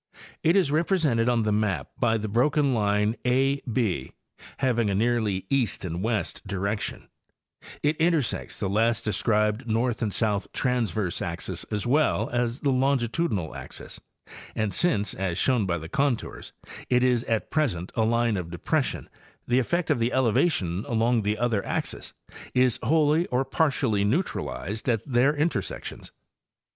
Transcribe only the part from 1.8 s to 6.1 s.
by the broken line 4 B, haying a nearly east and